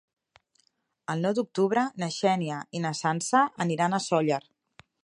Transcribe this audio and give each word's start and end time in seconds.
El 1.13 1.21
nou 1.27 1.35
d'octubre 1.41 1.83
na 2.05 2.09
Xènia 2.17 2.63
i 2.79 2.83
na 2.87 2.95
Sança 3.05 3.45
aniran 3.69 3.97
a 3.97 4.03
Sóller. 4.09 4.43